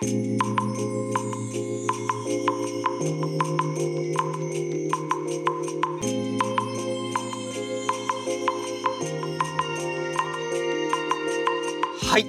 [0.00, 0.04] は
[12.16, 12.26] い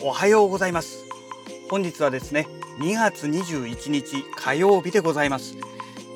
[0.00, 1.04] おはようございます。
[1.68, 2.48] 本日はですね
[2.78, 5.58] 2月21日火曜日でございます。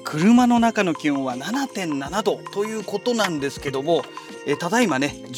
[0.05, 4.05] 車の中の気温は7.7度ということなんですけども
[4.47, 5.33] えただいまね11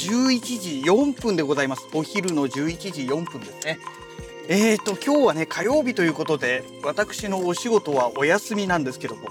[0.61, 1.89] 時4分でございます。
[1.93, 3.81] お昼の11時4分ですね。
[4.49, 9.29] えーと今日はね火曜日ということで私のお仕事はお休みなんですけども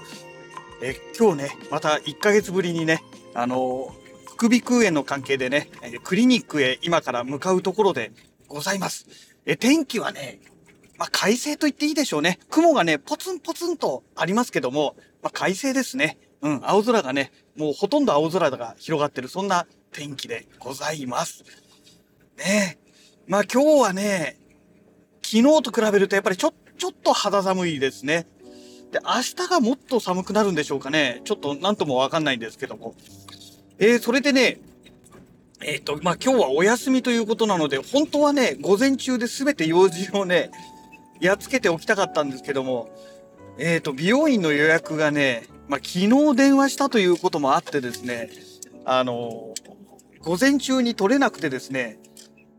[0.82, 3.02] え今日ねまた1ヶ月ぶりにね
[3.32, 3.94] あの
[4.26, 5.70] 副鼻腔炎の関係でね
[6.04, 8.12] クリニックへ今から向かうところで
[8.46, 9.06] ございます
[9.46, 10.38] え天気はね
[10.98, 12.38] まあ、快晴と言っていいでしょうね。
[12.48, 16.16] 雲がね、ポツンポツンとありますけども、まあ、快晴ですね。
[16.40, 21.44] うん、青空がね、もうほとんど青空が広がってる、そんな天気でございます。
[22.38, 22.86] ねえ
[23.26, 24.38] まあ今日はね、
[25.26, 28.28] 昨日と比べるとやっぱりちょ、ちょっと肌寒いですね。
[28.92, 31.20] で、明日がもっと寒くなるんでしょうかね。
[31.24, 32.94] ちょっと何ともわかんないんですけども。
[33.80, 34.60] えー、それでね、
[35.60, 40.52] えっ、ー、と、まあ、今日はお休みということなので、本当はね、午前中で全て用事をね、
[41.20, 42.88] やっつけておきたかったんですけども、
[43.58, 48.30] えっ、ー、と、美容院の予約がね、まあ、昨日電話したということもあってですね、
[48.84, 49.54] あの、
[50.20, 51.98] 午前中に取れなくてですね、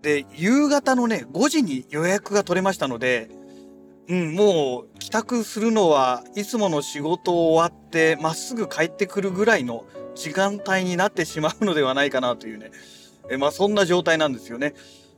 [0.07, 3.29] で、夕方のね、5時に予約が取れましたので、
[4.07, 9.83] うん、もう帰宅するのはいつもの仕事終わってまっすぐ帰ってくるぐらいの
[10.15, 12.71] 時間帯になってしまうのではないかなというね、
[13.29, 14.75] えまあそんな状態なんですよね。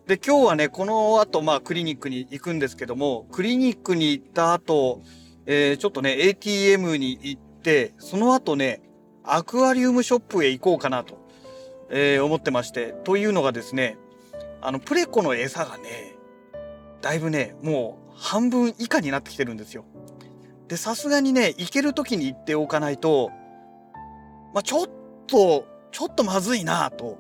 [0.08, 5.04] で、今日はね、この後、まあ、クリニックに行くんですけども、クリニックに行った後、
[5.46, 8.82] えー、ちょっとね、ATM に行って、その後ね、
[9.24, 11.20] アクアリウムショップへ行こうかなと、
[11.92, 14.00] えー、思ってまして、というのがですね、
[14.62, 16.16] あの、プレコの餌がね、
[17.02, 19.86] だいぶね、もう半分以下になってきてるんですよ。
[20.68, 23.32] で、さすがにね、行ける時に行っておかないと、
[24.54, 24.88] まあ、ちょっ
[25.28, 27.18] と、ちょっとまずいなと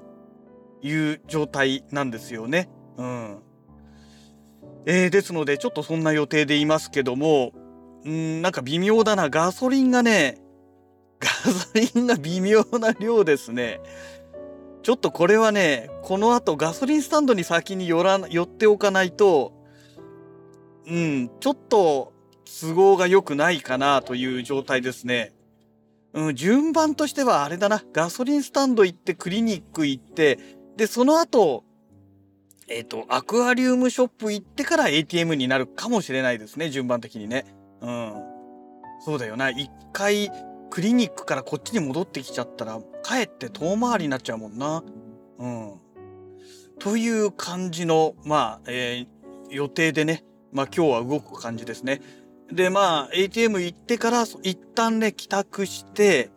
[0.81, 2.69] いう状態なんですよね。
[2.97, 3.39] うん。
[4.85, 7.53] えー、ですので、ちょっとそんな予定でいますけども、
[8.06, 9.29] うん、なんか微妙だな。
[9.29, 10.41] ガソリンがね、
[11.19, 13.79] ガソリンが微妙な量ですね。
[14.81, 19.53] ちょっとこれはね、この後ガソリンスタンドに先に寄ら、寄っておかないと、
[20.88, 22.13] うん、ちょっと
[22.62, 25.34] 都合が良くないかなという状態ですね。
[26.13, 27.84] うん、順番としてはあれだな。
[27.94, 30.39] ガソリンスタンド行ってクリニック行って、
[30.75, 31.63] で、その後、
[32.68, 37.45] えっ、ー、と、アクアリウムショップ行ってから ATM になるかもしれないですね、順番的にね。
[37.81, 38.13] うん。
[39.06, 39.50] そうだよな。
[39.50, 40.31] 一回、
[40.69, 44.84] クリニックからこっちに戻ってきちゃったら、かえって遠回りになっちゃうもんな。
[45.40, 45.74] うん。
[46.80, 52.02] という感じの、まあ、えー、予定でね、まあ今日は動く感じですね。
[52.52, 56.31] で、まあ、ATM 行ってから、一旦ね、帰宅して、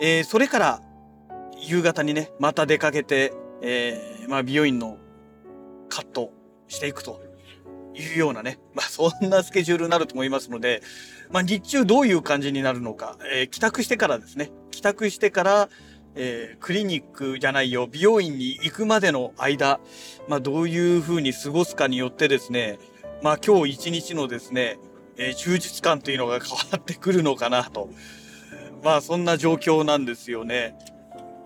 [0.00, 0.82] えー、それから、
[1.58, 3.32] 夕方にね、また出かけて、
[3.62, 4.96] えー、まあ美容院の
[5.88, 6.32] カット
[6.68, 7.20] していくと
[7.94, 10.82] いうようなね、まあそんなスケジュールになると思いますので、
[11.30, 15.68] まあ日中どういう感じになるのか、えー、帰宅してからですね、帰宅してから、
[16.14, 19.80] えー、クリニックじゃないよ、美容院に行くまでの間、
[20.28, 22.78] まあどういう風に過ごすかによってですね、
[23.22, 24.78] まあ今日一日のですね、
[25.16, 27.90] えー、充実感というのが変わってくるのかなと。
[28.82, 30.74] まあそんな状況なんですよね。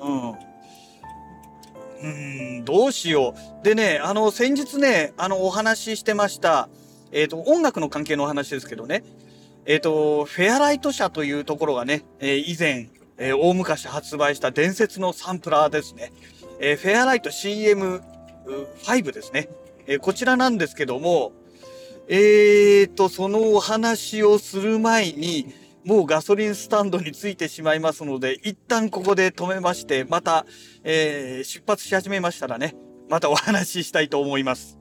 [0.00, 0.54] うん。
[2.03, 3.65] うん、どうしよう。
[3.65, 6.69] でね、あの、先日ね、あの、お話ししてました、
[7.12, 9.05] えっ、ー、と、音楽の関係のお話ですけどね、
[9.66, 16.12] えっ、ー、と、フェアライト社というところがね、えー、以前、え大昔発売した伝説のサンプラーですね。
[16.59, 19.49] えフェアライト CM5 ですね。
[19.87, 21.32] えこちらなんですけども、
[22.09, 30.47] えーと、そのお話をする前に、もうガソリンスタンドについてしまいますので、一旦ここで止めまして、また、
[30.83, 32.75] えー、出発し始めましたらね、
[33.11, 34.79] またお話ししたいと思います。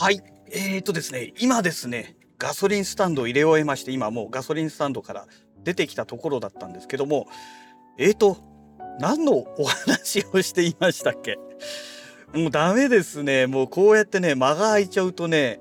[0.00, 0.20] はい。
[0.50, 5.26] えーとですね、今ですね、ガソリンスタンドを入れ終えまして、今もうガソリンスタンドから
[5.64, 7.26] 出てきたところだったんですけども、
[7.98, 8.36] えーと、
[9.00, 11.38] 何のお話をしていましたっけ？
[12.34, 13.46] もうダメですね。
[13.46, 15.58] もうこうやってね、間が空いちゃうとね、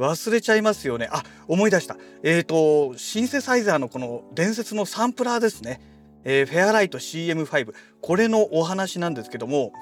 [0.00, 1.08] 忘れちゃいますよね。
[1.12, 1.96] あ、思い出した。
[2.22, 5.80] えっ、ー、と、シンセサイザーのこの伝説のサンプラーですね。
[6.24, 7.74] えー、フェアライト CM5。
[8.00, 9.72] これのお話なんですけども、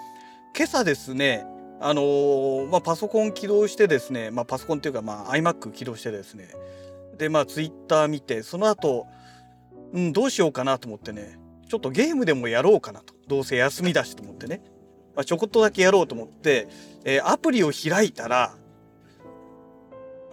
[0.56, 1.47] 今朝ですね、
[1.81, 6.49] あのー、まあ、パソコン起動してですね、まあ、パソコンっていうか、まあ、iMac 起動してですね、
[7.17, 9.06] で、まあ、Twitter 見て、その後、
[9.93, 11.38] うん、どうしようかなと思ってね、
[11.69, 13.15] ちょっとゲームでもやろうかなと。
[13.29, 14.62] どうせ休みだしと思ってね。
[15.15, 16.67] まあ、ちょこっとだけやろうと思って、
[17.05, 18.55] えー、アプリを開いたら、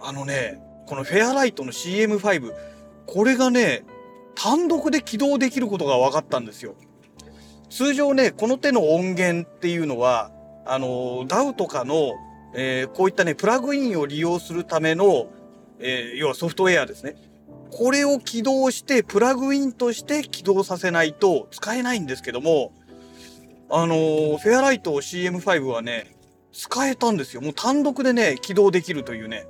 [0.00, 2.52] あのね、このフェアライトの CM5、
[3.06, 3.84] これがね、
[4.34, 6.74] 単独で起動できることが分かったんですよ。
[7.70, 10.30] 通常ね、この手の音源っていうのは、
[10.64, 12.14] あの、DAW とかの、
[12.54, 15.28] えー、こういったね、プラグインを利用するための、
[15.78, 17.16] えー、要はソフトウェアですね。
[17.70, 22.72] これを起動して、プラグインとして起動させないと使えないんですけども、
[23.68, 26.16] あのー、フェアライト CM5 はね、
[26.52, 27.42] 使えたんですよ。
[27.42, 29.46] もう単独でね、起動できるというね。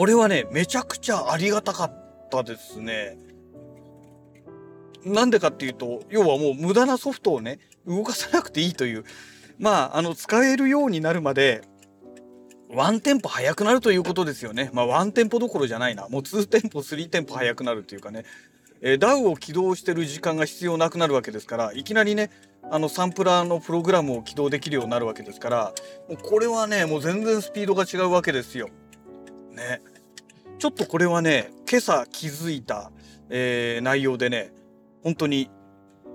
[0.00, 3.18] これはね、めちゃくちゃありがたかったですね。
[5.04, 9.04] なんでかっていうと、要はもう無駄なソフトをね、動かさなくていいという、
[9.58, 11.60] まあ、あの、使えるようになるまで、
[12.70, 14.70] ワンテンポ速くなるということですよね。
[14.72, 16.08] まあ、ワンテンポどころじゃないな。
[16.08, 18.24] もう2テンポ、3テンポ速くなるっていうかね。
[18.80, 22.30] えー、DAW を起動してる時間が必要なくなるわけですから、いきなりね、
[22.70, 25.74] あの、サンプラーのプログラムを起動できるようになるわけですから、
[26.08, 28.70] もうこれはね、もう全然スピードが違うわけですよ。
[29.50, 29.82] ね。
[30.60, 32.92] ちょっとこれはね、今朝気づいた、
[33.30, 34.52] えー、内容でね、
[35.02, 35.48] 本当に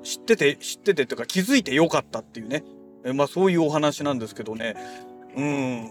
[0.03, 2.63] 知ってて、知っててというか気づいてよかったっていうね。
[3.03, 4.75] えまあそういうお話なんですけどね。
[5.35, 5.89] うん。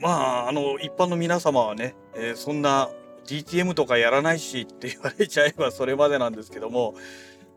[0.00, 0.08] ま
[0.44, 2.88] あ、あの、一般の皆様はね、えー、そんな
[3.26, 6.94] DTM とかやらないしって言われちゃえばそれまでなんですけども。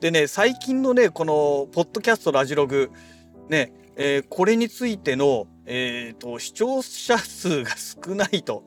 [0.02, 2.92] でね、最近のね、この、ポッドキャストラジログ、
[3.48, 8.66] ね、えー、これについての、えっ、ー、と、視聴者数が少ないと。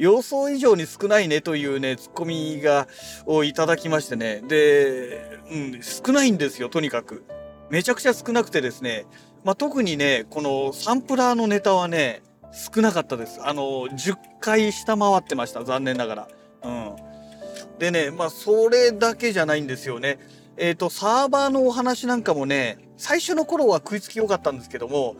[0.00, 2.88] 予想以上に少ないねというね、ツッコミが、
[3.26, 4.42] をいただきましてね。
[4.48, 7.22] で、うん、少ないんですよ、とにかく。
[7.68, 9.04] めちゃくちゃ少なくてですね。
[9.44, 13.40] まあ、特にね、このサンプラーのネタはね、少なかったです。
[13.42, 15.64] あの、10回下回ってました。
[15.64, 16.28] 残念ながら。
[16.64, 16.96] うん。
[17.78, 20.18] でね、まあ、それだけじゃないんですよね。
[20.56, 25.16] えっ、ー、と、サーバーのお話なんかもね、最初の頃は食いつき良かったんですけども、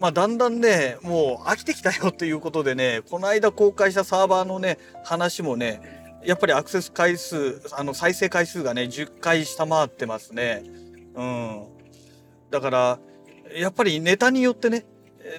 [0.00, 10.62] まあ、だんだんね、もう飽きてきたよということでね、この間公開したサーバーのね、話もね、やっぱりアクセス回数、あの、再生回数がね、10回下回ってますね。
[11.14, 11.66] うん。
[12.50, 12.98] だから、
[13.56, 14.84] やっぱりネタによってね、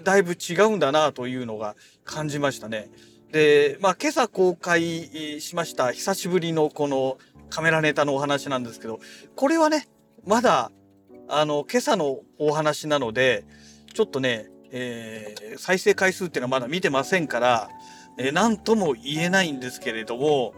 [0.03, 2.89] だいぶ違うんだなというのが感じましたね。
[3.31, 7.17] で、まあ、今朝公開しました久しぶりのこの
[7.49, 8.99] カメラネタのお話なんですけど、
[9.35, 9.87] これはね、
[10.25, 10.71] まだ、
[11.27, 13.45] あの、今朝のお話なので、
[13.93, 17.69] ちょっとね、えー、再生回数っていうのはまだ見てませんから、
[18.17, 20.53] えー、なんとも言えないんですけれども、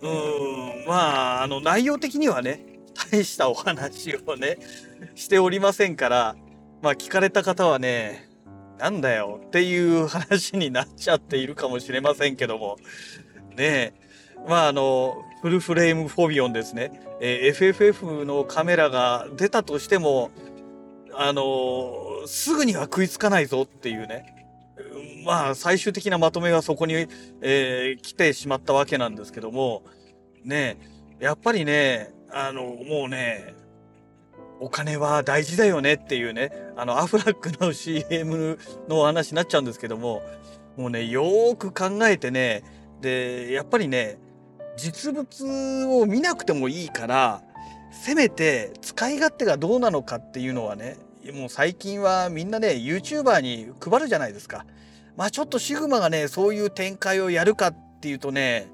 [0.00, 2.64] うーん、まあ、あの、内容的にはね、
[3.12, 4.58] 大したお話をね、
[5.14, 6.36] しておりませんから、
[6.82, 8.28] まあ、聞かれた方はね、
[8.78, 12.76] なんだよっていう話になっちゃっているかもしれませんけども、
[13.56, 13.92] ねえ、
[14.48, 20.30] まあ、あの、フルフレームフォビオンですね、えー、FFF のカメラが出たとしても、
[21.20, 24.36] あのすぐには食いつかないぞっていうね。
[25.26, 26.94] まあ、最終的なまとめがそこに、
[27.42, 29.82] えー、来てしまったわけなんですけども、
[30.44, 30.78] ね、
[31.18, 33.54] やっぱりね、あの、もうね、
[34.60, 38.56] お金は大事だよねっていうね、あの、アフラックの CM
[38.88, 40.22] のお話になっちゃうんですけども、
[40.76, 42.62] もうね、よーく考えてね、
[43.00, 44.18] で、やっぱりね、
[44.76, 47.42] 実物を見なくてもいいから、
[47.90, 50.96] せめて使い勝手がどうなのかっていうのはね、
[51.32, 54.66] もう最近はみんなね、YouTuber に配るじゃないですか。
[55.16, 58.68] まあちょっとシグマがね、そういう展開をやるかっていうとね、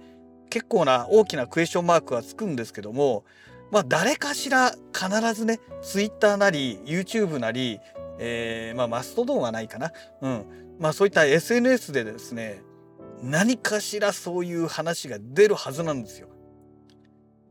[0.51, 3.25] 結構な大きなクエスチョンマークはつくんですけども、
[3.71, 7.81] まあ誰かしら必ずね、Twitter なり YouTube なり、
[8.19, 9.93] えー、まあマストドンはないかな。
[10.21, 10.77] うん。
[10.79, 12.63] まあそういった SNS でですね、
[13.23, 16.29] 何かしらそういう話が出るはずなんですよ。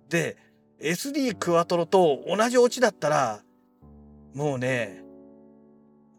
[0.09, 0.37] で、
[0.79, 3.41] SD クワトロと同じオチだったら、
[4.33, 5.02] もうね、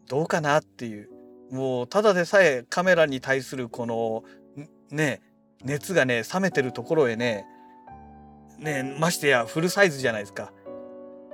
[0.07, 1.09] どうかなっていう。
[1.51, 4.23] もうただでさえカメラに対するこの
[4.89, 5.21] ね
[5.63, 7.45] 熱がね冷めてるところへね
[8.57, 10.51] ねましてやフルサイズじゃないですか。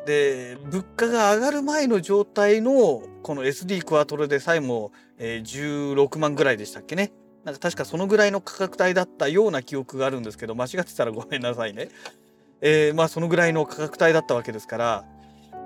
[0.06, 7.12] で物価が上がる前の状態のこの SD クワトロでさえも、えー、16万ぐらいでしたっけね。
[7.44, 11.90] なんか確かそのぐらいの価格帯だったような記憶があるんですけど間違ってたらごめんなさいね。
[12.62, 15.06] えー、まあそのぐらいの価格帯だったわけですから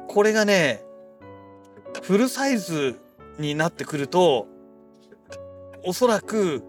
[0.07, 0.81] これがね
[2.01, 2.99] フルサイズ
[3.39, 4.47] になってくると、
[5.83, 6.63] おそらく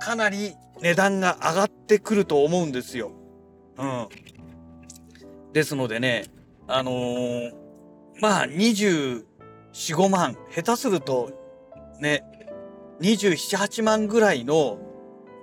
[0.00, 3.12] かなり値段が上がってくると思うんですよ。
[3.78, 4.08] うん。
[5.52, 6.26] ですのでね、
[6.66, 7.52] あのー、
[8.20, 9.24] まあ24、
[9.72, 11.30] 5万、下手すると
[12.00, 12.24] ね、
[13.00, 14.78] 27、8万ぐらいの、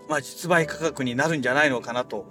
[0.09, 2.25] まあ、実売価格になるんじゃないのかなと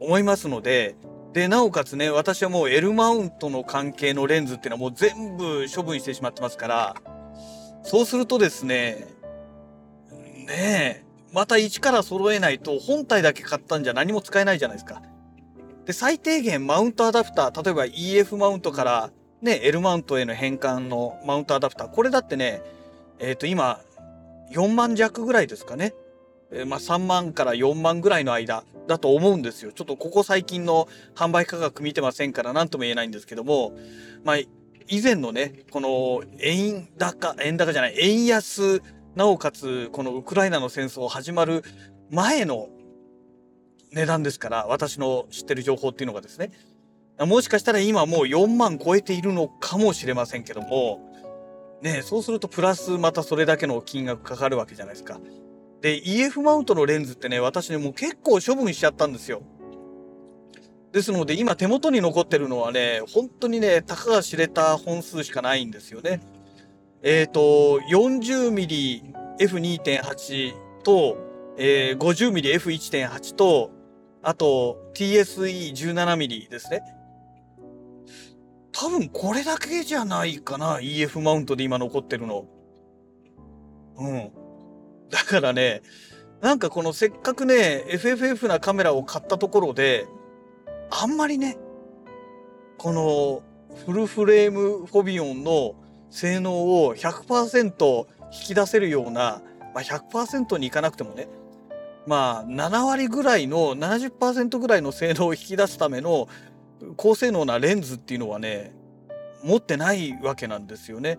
[0.00, 0.96] 思いますので、
[1.32, 6.96] で、なおかつね、私はもう L マウントの関係のレンズっていうのはもう全部処分してしまってますから、
[7.82, 9.06] そうするとですね、
[10.46, 15.02] ねえ、また一から揃えないと本体だけ買ったんじゃ何も使えないじゃないですか。
[15.86, 19.10] で、最低限マウントアダプター、例えば EF マウントから
[19.40, 22.62] ね、L マウントへの変換のマウントアダプター、これだってね、
[23.20, 23.80] えっ、ー、と今、
[24.50, 25.94] 4万弱ぐらいですかね。
[26.52, 29.72] えー、まあ3万から4万ぐらいの間だと思うんですよ。
[29.72, 33.72] ちょっとここ最近の販売価格見てませんから何とも言えないんですけども、
[34.24, 38.82] まあ以前のね、この円高、円高じゃない、円安、
[39.14, 41.62] なおかつこのウクライナの戦争始まる
[42.10, 42.68] 前の
[43.92, 46.50] 値段ですから、私の知ってる情報っていうのがですね、
[47.18, 51.00] もしかしたら今もう4万超えているのかもしれませんけども、
[51.82, 55.20] ねそうするとプラスまたそれだけの金額かかるわけじゃないですか。
[55.80, 59.42] で、EF マウントのレンズってね、私ね、もう結構処分しちゃったんですよ。
[60.92, 66.20] ですので、今手元に残ってるのはね、本当にね、たかが知れた本数しかないんですよね。
[67.02, 71.16] えっ、ー、と、40mm F2.8 と、
[71.56, 73.70] えー、50mm F1.8 と、
[74.22, 76.82] あと TSE17mm ですね。
[78.72, 80.78] 多分これだけじゃないかな。
[80.80, 82.46] EF マウントで今残ってるの。
[83.96, 84.30] うん。
[85.10, 85.82] だからね、
[86.40, 90.06] なんかこのせっかくね、FFF なカメラを買ったところで、
[90.90, 91.58] あんまりね、
[92.78, 93.42] この
[93.84, 95.74] フルフレームフォビオンの
[96.10, 99.42] 性能を100%引き出せるような、
[99.74, 101.28] まあ、100%にいかなくてもね、
[102.06, 106.28] まあ7割ぐらいの70%ぐらいの性能を引き出すための
[106.96, 108.72] 高性能なレンズっていうのはね、
[109.44, 111.18] 持ってないわけなんですよね。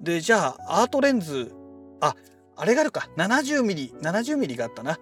[0.00, 1.52] で、じゃあアートレンズ、
[2.00, 2.14] あ、
[2.60, 4.98] あれがあるか、70mm、70mm があったな。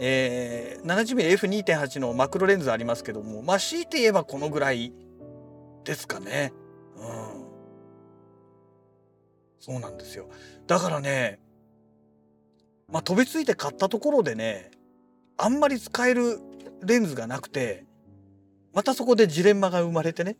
[0.00, 4.94] えー、70mmF2.8 のマクロレンズありますけども、まあ強いて言えばこのぐらい
[5.84, 6.54] ですかね。
[6.96, 7.44] うん。
[9.60, 10.30] そうなんですよ。
[10.66, 11.38] だからね、
[12.90, 14.70] まあ飛びついて買ったところでね、
[15.36, 16.40] あんまり使える
[16.82, 17.84] レンズがなくて、
[18.72, 20.38] またそこでジレンマが生まれてね。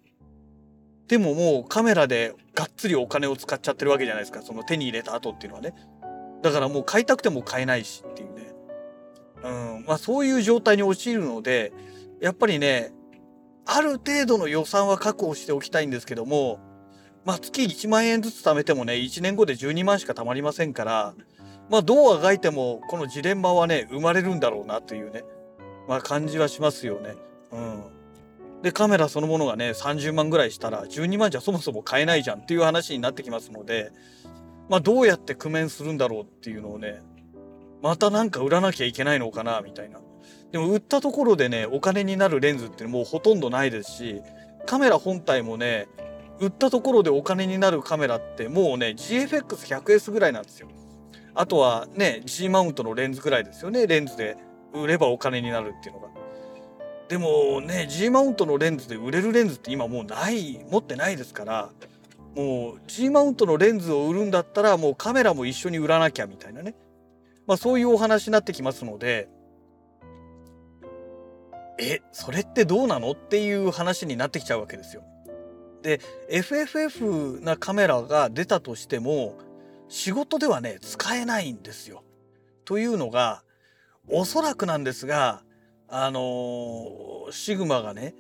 [1.07, 4.41] でももうカメラでがっつりお金を使っちゃってるわけじゃないですか。
[4.41, 5.75] その手に入れた後っていうのはね。
[6.43, 8.55] だからもう買いたくても買えないしっていうね。
[9.45, 9.49] う
[9.81, 9.85] ん。
[9.87, 11.73] まあそういう状態に陥るので、
[12.21, 12.93] やっぱりね、
[13.65, 16.59] ある程度の予算は確保しておきたいんですけども、
[17.25, 21.15] まあ月1万円ずつ貯めてもね、1年後で12万しか貯まりませんから、
[21.71, 25.25] まあどうあがいてもこのジレンマはね、生まれるんだろうなというね、
[25.89, 27.15] まあ感じはしますよね。
[27.53, 27.83] うん。
[28.63, 33.93] で、カメラそのものがね、30万ぐらいしたら、12万じゃそもそも買えないじゃんっていう話になってきますので、
[34.69, 37.03] まあ、どうやって工面するんだろうっていうのをね、
[37.83, 40.01] またなんか売らなきゃいけないのかな、みたいな。
[40.51, 44.23] でも売ったところでね、お金になるレンズってもうほとんどないですし、
[44.67, 45.89] カメラ本体もね、
[46.41, 50.69] 売ったところでお金になるカメラってもうね、GFX100S ぐらいなんですよ。
[51.35, 54.37] あとはね、G マウントのレンズぐらいですよね、レンズで
[54.73, 56.13] 売ればお金になるっていうのが。
[57.13, 61.69] でもね G マウントのレンズで売れるレンズって今もうない持ってないですから
[62.35, 66.75] もう G マウントのレンズを売るんだったらもうカメラも一緒に売らなきゃみたいなね
[67.47, 69.29] まあそういうお話になってきますので
[71.79, 75.03] えそれってどうなのっていう話になってきちゃうわけですよ。
[75.83, 79.37] で FFF なカメラが出たとしても
[79.89, 82.05] 仕事ではね使えないんですよ。
[82.65, 83.43] というのが
[84.09, 85.43] おそらくなんですが
[85.89, 88.15] あのシグマがね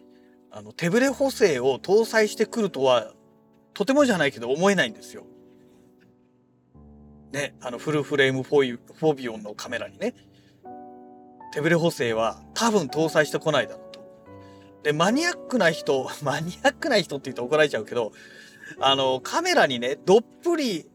[0.50, 3.12] あの手ブレ補正を搭載してくるとは
[3.74, 5.24] とてもじゃないけど思えないんですよ。
[7.32, 10.14] ね、あのフルフレームフォイフォビオンのカメラにね
[11.52, 14.00] 手ブレ補正は多分搭載してこないだろうと。
[14.82, 18.12] でマニアックな人 マニアックな人って言うと怒られちゃうけど
[18.80, 20.86] あのカメラにねどっぷり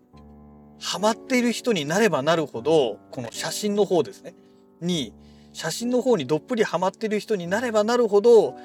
[0.79, 4.35] ハマっている人になればなるほどこの写真の方ですね
[4.79, 5.13] に
[5.53, 8.55] 写真の方にどっぷりハマってる人になればなるほど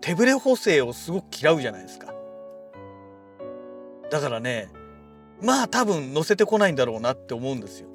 [0.00, 2.19] 手ブレ補正をすごく嫌うじゃないですか。
[4.10, 4.70] だからね
[5.42, 7.88] まあ多分載せてこないんだろうなって思うんですよ。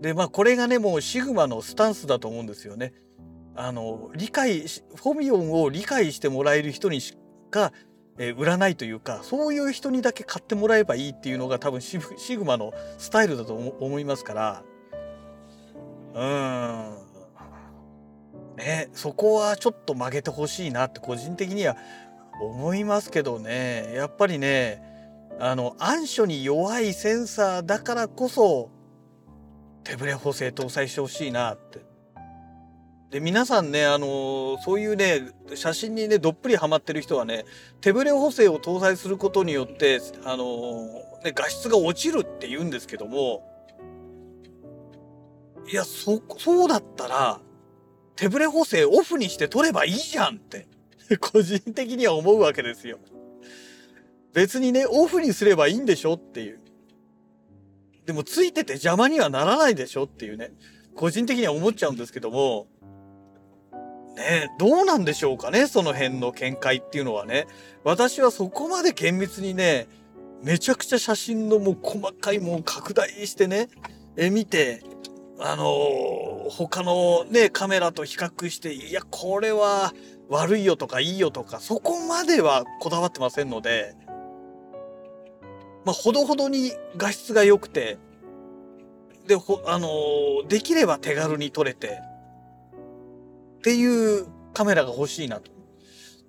[0.00, 2.92] でまあこれがねもうシグマのスタンスだと思うんですよね。
[3.54, 7.16] あの理解フォミオンを理解してもらえる人にし
[7.50, 7.72] か、
[8.18, 11.98] えー、売らないというかそういう人にだけ買ってもらえばいいっていうのが多分シ
[12.36, 14.62] グマのスタイルだと思いますから。
[16.14, 16.96] うん。
[18.56, 21.76] ね、そこはちょっと曲げてほしいなって個人的には
[22.40, 23.92] 思いますけどね。
[23.94, 24.82] やっぱりね、
[25.38, 28.70] あの、暗所に弱いセンサーだからこそ、
[29.84, 31.80] 手ブレ補正搭載してほしいなって。
[33.10, 37.44] で、皆さんね、あのそういうね、写真にね、どっぷりハマってる人はね、
[37.80, 40.86] 手ブレ補正を搭載することによって、あの
[41.24, 43.42] ね、画質が落ちるって言うんですけども、
[45.70, 47.40] いや、そ、そうだったら、
[48.16, 50.66] 手ブレ補正オフにして取ればいいじゃんって、
[51.20, 52.98] 個人的には思うわけですよ。
[54.32, 56.60] 別にね、オフにすればいいんでしょっていう。
[58.04, 60.52] でも、ついてて邪魔にはならないでしょっていうね、
[60.94, 62.66] 個人的には思っちゃうんですけども、
[64.16, 67.46] ねどうなんでしょうかね、その辺の見解っていうのはね。
[67.84, 69.88] 私はそこまで厳密にね、
[70.42, 73.68] めちゃくちゃ写真のもう細かいもう拡大してね、
[74.16, 74.82] え、見て、
[75.38, 79.92] あのー他のね、カメラと比較して、いや、これは
[80.28, 83.94] 悪いよとかいいよとか、そこまではこだわってませんので、
[85.84, 87.98] まあ、ほどほどに画質が良くて、
[89.26, 92.00] で、ほ、あのーできれば手軽に撮れて、
[93.58, 95.50] っていうカメラが欲しいなと。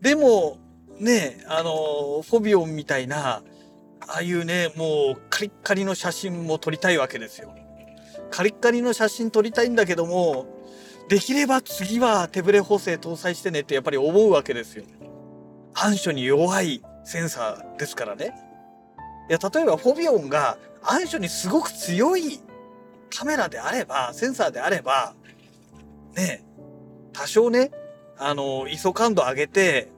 [0.02, 0.58] でも、
[1.00, 3.44] ね、あのーフォビオンみたいな、
[4.02, 7.54] ああいうね、もうカリッカリの写真も撮りたいわけですよ。
[8.30, 10.46] カリッカリの写真撮りたいんだけども、
[11.08, 14.84] できれば次は手ブレ補正搭載してねってやっぱり思うわけですよ。
[15.74, 18.34] 暗所に弱いセンサーですからね。
[19.30, 22.40] いや、例えばフォビオンが暗所にすごく強い
[23.16, 25.14] カメラであれば、センサーであれば、
[26.16, 26.44] ね、
[27.14, 27.72] 多少ね、
[28.18, 29.90] あの、ISO 感度上げて、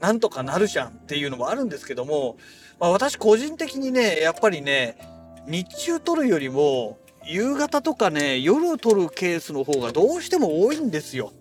[0.00, 2.36] なんとかなるじゃんっていうのもあるんですけども、
[2.80, 4.98] まあ私個人的にね、やっぱりね、
[5.46, 11.32] 日中撮るよりも、夕方とかね、夜撮るケースの方がどうしても多いんですよ。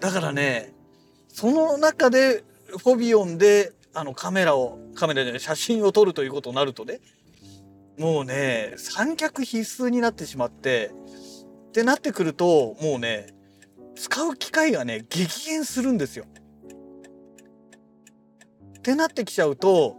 [0.00, 0.72] だからね、
[1.28, 7.00] その中でフォビオンであのカメラを、カメラで写真を撮るということになるとね、
[7.98, 10.92] もうね、三脚必須になってしまって、
[11.68, 13.34] ってなってくると、もうね、
[13.96, 16.24] 使う機会がね、激減するんですよ。
[18.78, 19.96] ってなってきちゃうと、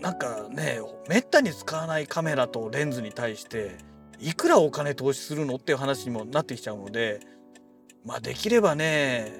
[0.00, 3.76] なんかね、めったに使わないカメラとレンズに対して、
[4.20, 7.20] いくらお金投資するのっていう話にもなってきちゃうので、
[8.04, 9.32] まあできればね、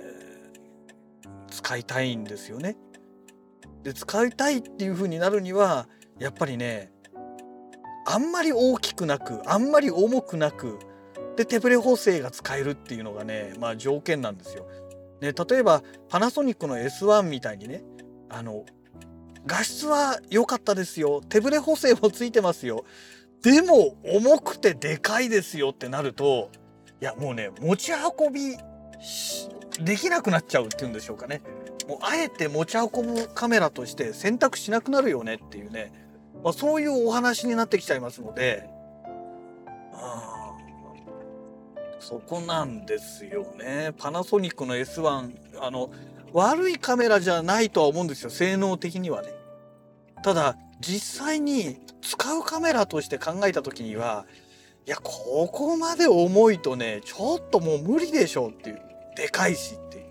[1.50, 2.76] 使いたいんですよね。
[3.82, 6.92] で、使いたいっていう風になるには、やっぱりね、
[8.06, 10.78] あんまり大きくなく、あんまり重くなく、
[11.36, 14.66] で、手ブレ補正が使えるっていうのがね、まあ条件なんですよ。
[15.20, 17.82] ね、例えばパナソニックの S1 みたいにね、
[18.28, 18.64] あの、
[19.48, 21.22] 画質は良かったですよ。
[21.28, 22.84] 手ブレ補正もついてますよ。
[23.42, 26.50] でも、重くてでかいですよってなると、
[27.00, 28.56] いや、もうね、持ち運び
[29.82, 31.40] できなくなっちゃうっていうんでしょうかね。
[31.88, 35.92] もう、あえて持ち運ぶカメラとして選択しなくなるよねっていうね。
[36.44, 38.68] まあ、そういうお話になってきちゃいますので、
[39.94, 40.54] あ
[42.00, 43.94] そこなんですよね。
[43.96, 45.90] パナソニックの S1、あの、
[46.32, 48.30] 悪いカメラじゃないとは思うんですよ。
[48.30, 49.37] 性能的にはね。
[50.22, 54.26] ただ、実際に使うカメラとして考えた時には、
[54.86, 58.80] いや、ここまで重いとね、ちょっともう無理でしょうっていう。
[59.16, 60.04] でかいしっていう。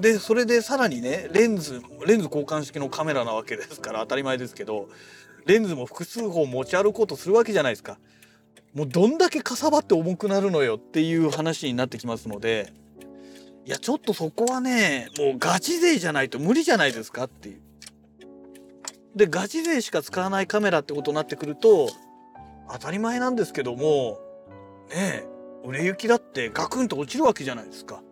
[0.00, 4.88] で、それでさらにね、レンズ、レンズ交換式のカメラなわけですから当たり前ですけど、
[5.46, 7.98] レンズも複数本持ち歩こうとするわけじゃないですか。
[8.74, 12.72] もうどんだけかさばって重くなるのよっていう話になってきますので、
[13.66, 17.63] いや、ちょっとそこはね、もうガチ勢じゃないと無理じゃないですかっていう。
[19.16, 21.88] で、ガチ勢しか使わないカメラってことになってくると、
[22.70, 24.18] 当たり前なんですけども、
[24.90, 25.28] ねえ、
[25.64, 28.02] 売れ行きだってガクンと落ちるわけじゃないですか。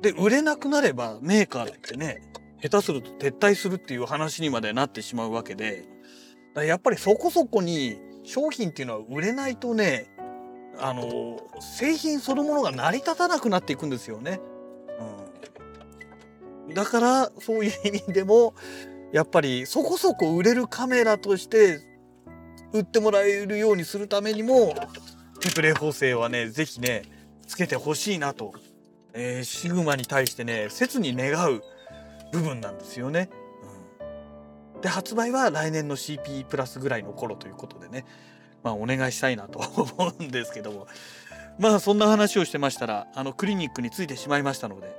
[0.00, 2.22] で、売れなくなればメーカーだってね、
[2.62, 5.84] 下手すると撤退するっていう話にまでなってしまうわけで、
[6.54, 10.06] やっぱりそこそこに商品っていうのは売れないとね、
[10.78, 14.40] あの、製品そのものが成り立たなくなっていくんですよね。
[16.66, 16.74] うん。
[16.74, 18.54] だから、そういう意味でも、
[19.16, 21.80] やっぱりそこそこ売れるカメラとして
[22.74, 24.74] 売ってもらえるようにするためにも、
[25.40, 27.00] テプレ補正はね、ぜひね、
[27.46, 28.52] つけてほしいなと、
[29.14, 31.62] えーシグマに対してね、切に願う
[32.30, 33.30] 部分なんですよね。
[34.74, 38.04] うん、で、発売は来年の CP プラスぐらいの頃ということでね、
[38.62, 39.60] まあお願いしたいなと
[39.96, 40.88] 思うんですけども、
[41.58, 44.94] まあそんな話をしてましたら、あのクリニックについてしまいましたので、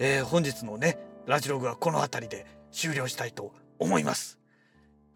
[0.00, 4.38] えー本日のね、ラジログはこの辺りで終了したいと思います。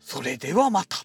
[0.00, 0.96] それではまた。